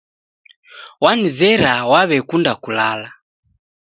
[1.03, 3.09] Wanizera waw'ekunda kulala.